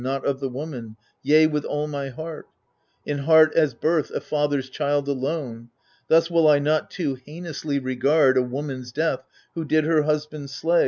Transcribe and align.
Not 0.03 0.25
of 0.25 0.39
the 0.39 0.49
woman, 0.49 0.97
yea, 1.21 1.45
with 1.45 1.63
all 1.63 1.85
my 1.87 2.09
soul,— 2.09 2.41
In 3.05 3.19
heart, 3.19 3.53
as 3.53 3.75
birth, 3.75 4.09
a 4.09 4.19
father's 4.19 4.67
child 4.71 5.07
alone. 5.07 5.69
Thus 6.07 6.27
will 6.27 6.47
I 6.47 6.57
not 6.57 6.89
too 6.89 7.13
heinously 7.23 7.77
regard 7.77 8.35
A 8.35 8.41
woman's 8.41 8.91
death 8.91 9.23
who 9.53 9.63
did 9.63 9.83
her 9.83 10.01
husband 10.01 10.49
slay. 10.49 10.79